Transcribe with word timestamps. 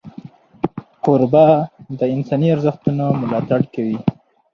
کوربه 1.03 1.45
د 1.99 2.01
انساني 2.15 2.47
ارزښتونو 2.55 3.05
ملاتړ 3.21 3.61
کوي. 3.73 3.97